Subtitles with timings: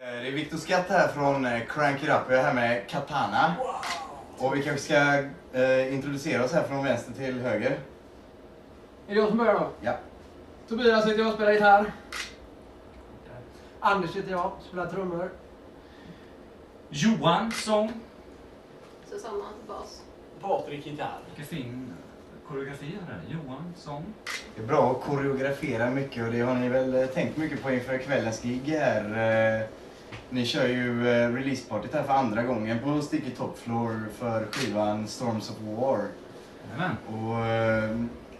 [0.00, 2.20] Eh, Det är Viktor Skatt här från eh, Crank It Up.
[2.28, 3.54] Jag är här med Katana.
[4.38, 4.94] Och vi kanske ska
[5.60, 7.70] eh, introducera oss här från vänster till höger.
[9.08, 9.70] Är det jag som börjar då?
[9.80, 9.92] Ja.
[10.68, 11.92] Tobias heter jag, spelar gitarr.
[13.80, 15.30] Anders heter jag, spelar trummor.
[16.90, 17.92] Johan sång.
[19.10, 20.02] Susanna, bas.
[20.40, 21.18] Patrik gitarr.
[21.26, 21.92] Vilken fin
[22.48, 23.20] koreografi här.
[23.28, 24.04] Johan sång.
[24.56, 27.98] Det är bra att koreografera mycket och det har ni väl tänkt mycket på inför
[27.98, 29.68] kvällens gig här.
[30.30, 35.08] Ni kör ju eh, releasepartyt här för andra gången på Sticky Top Floor för skivan
[35.08, 36.04] Storms of War.
[36.70, 36.96] Jajamän.
[37.06, 37.96] Och eh,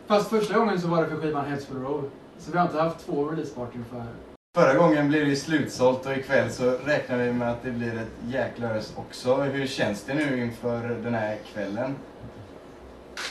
[0.07, 2.05] Fast första gången så var det för skivan Heads for the Road.
[2.39, 4.05] Så vi har inte haft två releasepartyn för...
[4.55, 7.95] förra gången blev det ju slutsålt och ikväll så räknar vi med att det blir
[7.95, 9.35] ett jäkla ös också.
[9.35, 11.95] Hur känns det nu inför den här kvällen?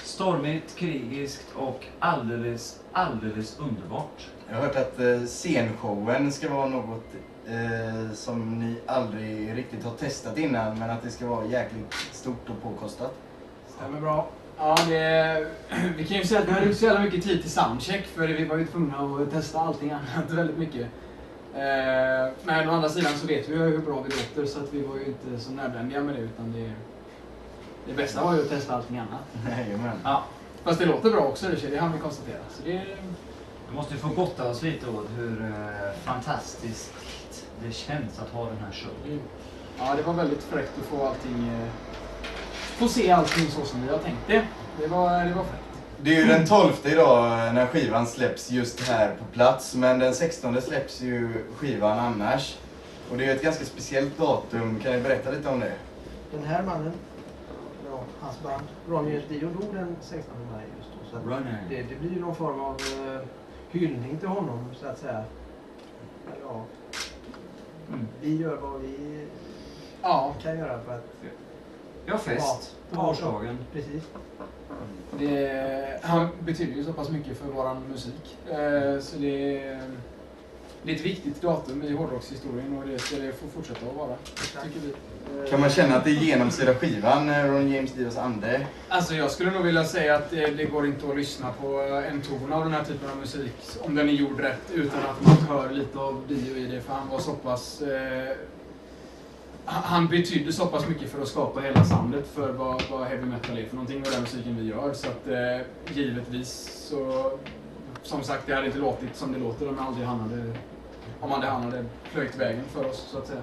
[0.03, 4.27] Stormigt, krigiskt och alldeles, alldeles underbart.
[4.49, 7.05] Jag har hört att eh, scenshowen ska vara något
[7.47, 12.49] eh, som ni aldrig riktigt har testat innan men att det ska vara jäkligt stort
[12.49, 13.13] och påkostat.
[13.77, 14.27] Stämmer bra.
[14.57, 15.47] Ja, det,
[15.97, 18.27] vi kan ju säga att vi hade inte så jävla mycket tid till soundcheck för
[18.27, 20.87] vi var ju tvungna att testa allting annat väldigt mycket.
[21.53, 24.73] Eh, Men å andra sidan så vet vi ju hur bra vi låter så att
[24.73, 26.71] vi var ju inte så nödvändiga med det utan det...
[27.87, 29.57] Det bästa var ju att testa allting annat.
[29.57, 29.97] Jajamän.
[30.03, 30.23] Ja,
[30.63, 32.39] Fast det låter bra också, det, har vi konstatera.
[32.49, 32.81] Så det,
[33.69, 36.93] vi måste ju få gotta oss lite åt hur eh, fantastiskt
[37.65, 39.19] det känns att ha den här showen.
[39.79, 41.47] ja, det var väldigt fräckt att få allting...
[41.63, 41.69] eh,
[42.77, 44.45] Få se allting så som vi har tänkt det.
[44.79, 45.63] Det var, det var fräckt.
[46.01, 50.13] Det är ju den 12 idag när skivan släpps just här på plats men den
[50.13, 52.57] 16 släpps ju skivan annars.
[53.11, 54.79] Och det är ett ganska speciellt datum.
[54.83, 55.71] Kan ni berätta lite om det?
[56.31, 56.91] Den här mannen,
[57.91, 61.19] ja, hans band, Ronny Dio dog den 16 maj just då.
[61.19, 63.21] Så det, det blir ju någon form av eh,
[63.71, 65.23] hyllning till honom så att säga.
[66.43, 66.63] Ja,
[67.89, 68.07] Mm.
[68.21, 69.25] vi gör vad vi
[70.01, 71.05] Ja, kan göra för att...
[72.05, 73.57] Ja, fest på årsdagen.
[73.73, 74.03] Precis.
[75.19, 78.37] det, han betyder ju så pass mycket för våran musik.
[78.49, 79.79] Eh, Så det
[80.83, 84.15] det är ett viktigt datum i hårdrockshistorien och det ska det få fortsätta att vara,
[84.63, 84.93] tycker vi.
[85.43, 88.67] Eh, Kan man känna att det genomsyrar skivan, eh, Ron James Dios ande?
[88.89, 91.67] Alltså jag skulle nog vilja säga att det, det går inte att lyssna på
[92.11, 93.51] en ton av den här typen av musik,
[93.81, 96.93] om den är gjord rätt, utan att man hör lite av Dio i det, för
[96.93, 97.81] han var så pass...
[97.81, 98.35] Eh,
[99.69, 103.25] han- han betydde så pass mycket för att skapa hela soundet för vad, vad heavy
[103.25, 104.93] metal är för någonting och den musiken vi gör.
[104.93, 106.49] Så att eh, givetvis
[106.89, 107.31] så...
[108.07, 110.53] Som sagt, det hade inte låtit som det låter om aldrig han hade...
[111.19, 113.41] Om aldrig han hade plöjt vägen för oss, så att säga.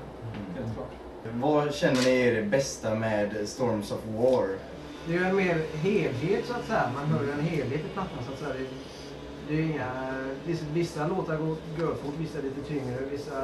[0.54, 0.90] Helt klart.
[1.32, 4.48] Vad känner ni är det bästa med Storms of War?
[5.06, 6.90] Det är ju en mer helhet så att säga.
[6.94, 8.52] Man hör ju en helhet i plattan så att säga.
[8.52, 8.66] Det,
[9.48, 9.88] det är inga,
[10.46, 13.36] vissa, vissa låtar går görfort, vissa är lite tyngre, vissa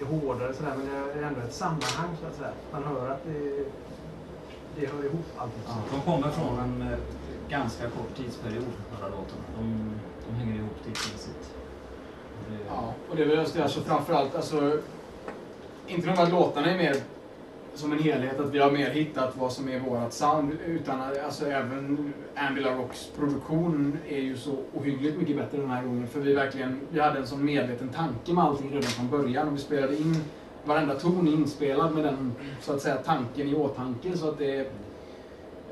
[0.00, 0.74] är hårdare sådär.
[0.76, 2.52] Men det är ändå ett sammanhang så att säga.
[2.72, 3.64] Man hör att det,
[4.76, 5.62] det hör ihop allting.
[5.66, 6.98] Ja, de kommer från en eh,
[7.50, 8.64] ganska kort tidsperiod,
[8.98, 9.42] alla låtarna.
[9.58, 9.90] De,
[10.28, 11.54] de hänger ihop tidsmässigt.
[12.50, 14.78] Det- Ja, och det är väl just det, alltså framförallt, alltså...
[15.86, 16.96] Inte nog med att låtarna är mer
[17.74, 21.24] som en helhet, att vi har mer hittat vad som är vårat sound, utan att,
[21.24, 26.20] alltså även Ambula Rocks produktion är ju så ohyggligt mycket bättre den här gången, för
[26.20, 29.58] vi verkligen, vi hade en sån medveten tanke med allting redan från början och vi
[29.58, 30.16] spelade in,
[30.64, 34.72] varenda ton är inspelad med den, så att säga, tanken i åtanke, så att det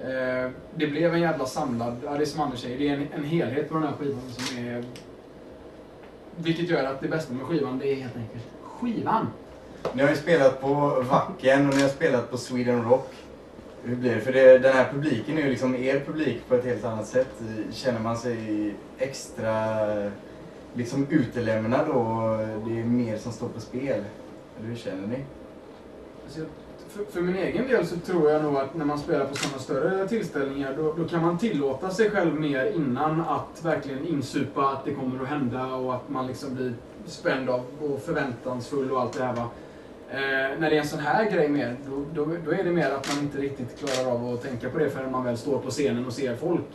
[0.03, 3.06] eh, det blev en jävla samlad, ja det är som Anders säger, det är en,
[3.14, 4.84] en helhet på den här skivan som är
[6.41, 9.26] vilket gör att det bästa med skivan, det är helt enkelt skivan.
[9.92, 13.12] Ni har ju spelat på Wacken och ni har spelat på Sweden Rock.
[13.82, 14.20] Hur blir det?
[14.20, 17.42] För det, den här publiken är ju liksom er publik på ett helt annat sätt.
[17.72, 19.76] Känner man sig extra
[20.75, 24.04] liksom utelämnad och det är mer som står på spel?
[24.59, 25.25] Eller hur känner ni?
[26.98, 29.59] För, för min egen del så tror jag nog att när man spelar på sådana
[29.59, 34.84] större tillställningar då, då kan man tillåta sig själv mer innan att verkligen insupa att
[34.84, 36.72] det kommer att hända och att man liksom blir
[37.06, 39.48] spänd av och förväntansfull och allt det här va.
[40.10, 42.91] Eh, när det är en sån här grej mer, då, då, då är det mer
[42.91, 45.71] att man inte riktigt klarar av att tänka på det förrän man väl står på
[45.71, 46.68] scenen och ser folk.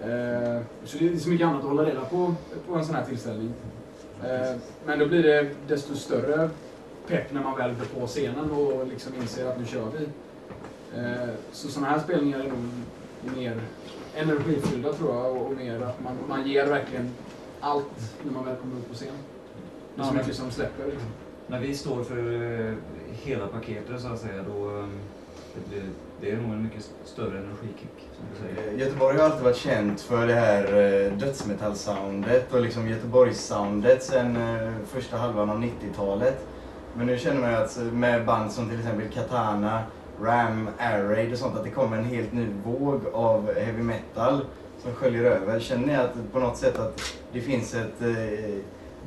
[0.00, 2.34] Eh, så det är så mycket annat att hålla reda på
[2.68, 3.52] på en sån här tillställning.
[4.24, 6.50] Eh, men då blir det desto större
[7.12, 10.04] pepp när man väl går på scenen och liksom inser att nu kör vi.
[10.98, 12.58] Eh, Så sådana här spelningar är nog
[13.36, 13.60] mer
[14.16, 17.10] energifyllda tror jag och mer att man, man ger verkligen
[17.60, 19.08] allt när man väl kommer upp på scen.
[19.94, 20.84] Det är så mycket som släpper.
[20.84, 21.08] Liksom.
[21.46, 22.74] När vi står för eh,
[23.12, 24.86] hela paketet så att säga, då eh,
[25.54, 25.82] det, blir,
[26.20, 28.72] det är nog en mycket större energikick, som du säger.
[28.72, 34.38] Eh, Göteborg har alltid varit känt för det här dödsmetallsoundet och liksom Göteborgssoundet sen
[34.86, 36.46] första halvan av 90-talet.
[36.96, 39.82] Men nu känner man ju att med band som till exempel Katana,
[40.22, 44.44] Ram, Air Raid och sånt att det kommer en helt ny våg av heavy metal
[44.82, 45.60] som sköljer över.
[45.60, 47.00] Känner ni att på något sätt att
[47.32, 48.54] det finns ett eh,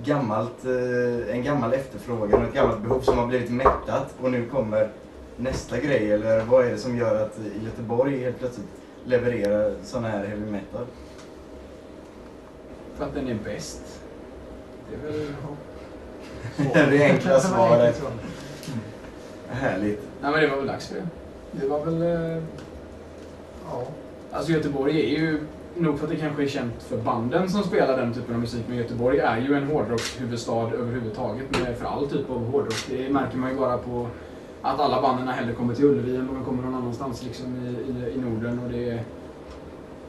[0.04, 4.46] gammalt, eh, en gammal efterfrågan och ett gammalt behov som har blivit mättat och nu
[4.46, 4.90] kommer
[5.38, 6.12] nästa grej?
[6.12, 8.68] Eller vad är det som gör att Göteborg helt plötsligt
[9.06, 10.86] levererar sån här heavy metal?
[12.98, 14.02] För att den är bäst.
[14.90, 15.36] Det är väl...
[16.74, 17.96] det är enkla Det var svaret.
[17.96, 18.12] svar.
[19.50, 20.02] Härligt.
[20.22, 21.08] Nej men det var väl dags för det.
[21.52, 22.02] Det var väl...
[22.38, 22.44] eh,
[23.72, 23.84] Ja.
[24.32, 25.40] Alltså Göteborg är ju,
[25.78, 28.64] nog för att det kanske är känt för banden som spelar den typen av musik,
[28.68, 32.86] men Göteborg är ju en hårdrockshuvudstad överhuvudtaget med för all typ av hårdrock.
[32.90, 34.08] Det märker man ju bara på
[34.62, 38.14] att alla banden hellre kommer till Ullevi än de kommer någon annanstans liksom i, i,
[38.14, 38.60] i Norden.
[38.66, 39.04] Och det är,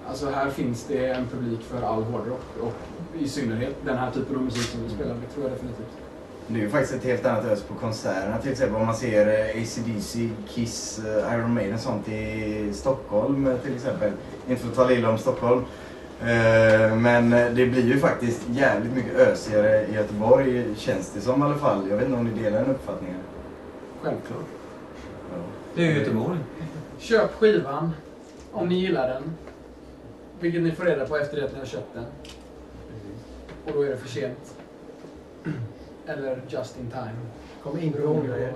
[0.08, 2.72] alltså här finns det en publik för all hårdrock och
[3.18, 5.14] i synnerhet den här typen av musik som vi spelar.
[5.14, 5.86] Det tror jag definitivt.
[6.48, 8.38] Det är ju faktiskt ett helt annat ös på konserterna.
[8.38, 13.46] Till exempel om man ser eh, AC/DC, Kiss, eh, Iron Maiden och sånt i Stockholm
[13.46, 14.12] eh, till exempel.
[14.48, 15.64] Inte för att tala illa om Stockholm.
[16.96, 21.54] Men det blir ju faktiskt jävligt mycket ösigare i Göteborg känns det som i alla
[21.54, 21.88] fall.
[21.90, 23.16] Jag vet inte om ni delar den uppfattningen?
[24.02, 24.44] Självklart.
[25.32, 25.38] Ja.
[25.74, 26.38] Det är ju Göteborg.
[26.98, 27.90] Köp skivan
[28.52, 29.22] om ni gillar den.
[30.40, 32.04] Vilket ni får reda på efter det att ni har köpt den.
[33.66, 34.54] Och då är det för sent.
[36.06, 37.16] Eller just in time.
[37.62, 38.52] Kommer inte ångra er.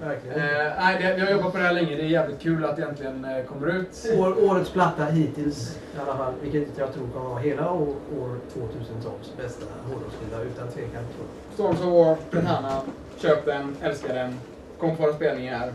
[0.00, 0.38] Verkligen.
[0.38, 1.96] Eh, nej, det, jag har jobbat på det här länge.
[1.96, 4.06] Det är jävligt kul att det äntligen eh, kommer ut.
[4.18, 7.88] År, årets platta hittills i alla fall, vilket jag tror kommer vara hela år,
[8.20, 11.02] år 2000-tals bästa hårdrocksskiva utan tvekan.
[11.54, 12.80] Storms of War, Katana.
[13.18, 14.38] Köp den, älskar den.
[14.78, 15.72] Kom på våra spelningar.